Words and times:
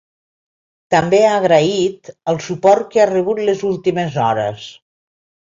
També 0.93 1.19
ha 1.25 1.35
agraït 1.41 2.09
el 2.33 2.41
suport 2.47 2.89
que 2.95 3.05
ha 3.05 3.07
rebut 3.13 3.45
les 3.51 3.63
últimes 3.73 4.21
hores. 4.27 4.69